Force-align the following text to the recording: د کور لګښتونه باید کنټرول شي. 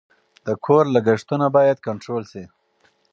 د 0.45 0.47
کور 0.65 0.85
لګښتونه 0.95 1.45
باید 1.57 1.77
کنټرول 1.87 2.23
شي. 2.31 2.43